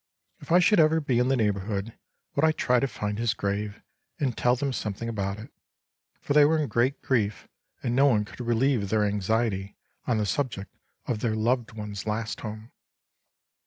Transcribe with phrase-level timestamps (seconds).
[0.39, 1.95] If I should ever be in the neighbourhood,
[2.33, 3.83] would I try to find his grave,
[4.19, 5.51] and tell them something about it;
[6.19, 7.47] for they were in great grief,
[7.83, 9.77] and no one could relieve their anxiety
[10.07, 10.73] on the subject
[11.05, 12.71] of their loved one's last home.